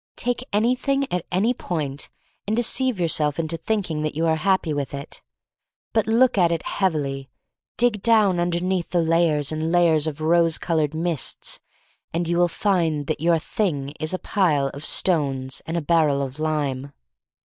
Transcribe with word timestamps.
Take 0.15 0.43
anything 0.51 1.05
at 1.13 1.27
any 1.31 1.53
point 1.53 2.09
and 2.47 2.55
de 2.55 2.63
ceive 2.63 2.99
yourself 2.99 3.37
into 3.37 3.55
thinking 3.55 4.01
that 4.01 4.15
you 4.15 4.25
are 4.25 4.35
happy 4.37 4.73
with 4.73 4.95
it. 4.95 5.21
But 5.93 6.07
look 6.07 6.39
at 6.39 6.51
it 6.51 6.63
heavily; 6.63 7.29
dig 7.77 8.01
down 8.01 8.39
underneath 8.39 8.89
the 8.89 8.99
lay 9.03 9.29
ers 9.29 9.51
and 9.51 9.71
layers 9.71 10.07
of 10.07 10.19
rose 10.19 10.57
colored 10.57 10.95
mists 10.95 11.59
and 12.15 12.27
you 12.27 12.37
will 12.39 12.47
find 12.47 13.05
that 13.05 13.21
your 13.21 13.37
Thing 13.37 13.89
is 13.99 14.11
a 14.11 14.17
Pile 14.17 14.69
of 14.69 14.83
Stones 14.83 15.61
and 15.67 15.77
a 15.77 15.81
Barrel 15.81 16.23
of 16.23 16.39
Lime. 16.39 16.93